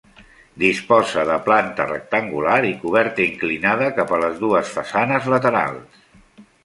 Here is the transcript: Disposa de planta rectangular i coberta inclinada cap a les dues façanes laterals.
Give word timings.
Disposa 0.61 1.25
de 1.31 1.35
planta 1.49 1.85
rectangular 1.91 2.57
i 2.69 2.73
coberta 2.85 3.25
inclinada 3.27 3.91
cap 4.01 4.15
a 4.19 4.23
les 4.25 4.41
dues 4.47 4.73
façanes 4.79 5.29
laterals. 5.35 6.01